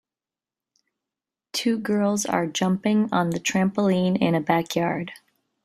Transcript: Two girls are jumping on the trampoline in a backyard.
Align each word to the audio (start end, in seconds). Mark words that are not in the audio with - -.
Two 1.53 1.77
girls 1.77 2.25
are 2.25 2.47
jumping 2.47 3.07
on 3.11 3.29
the 3.29 3.39
trampoline 3.39 4.19
in 4.19 4.33
a 4.33 4.41
backyard. 4.41 5.11